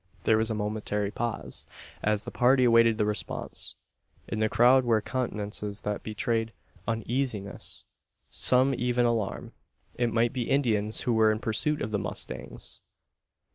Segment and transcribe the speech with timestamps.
[0.23, 1.67] There was a momentary pause,
[2.01, 3.75] as the party awaited the response.
[4.27, 6.53] In the crowd were countenances that betrayed
[6.87, 7.85] uneasiness,
[8.31, 9.51] some even alarm.
[9.99, 12.81] It might be Indians who were in pursuit of the mustangs!